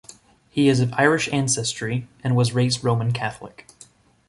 He 0.49 0.67
is 0.67 0.79
of 0.79 0.91
Irish 0.93 1.31
ancestry 1.31 2.07
and 2.23 2.35
was 2.35 2.53
raised 2.53 2.83
Roman 2.83 3.11
Catholic. 3.11 3.67